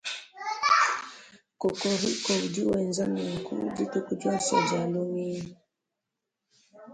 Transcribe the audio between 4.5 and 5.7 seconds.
dia lumingu.